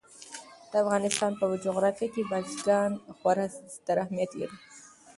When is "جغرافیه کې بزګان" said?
1.65-2.91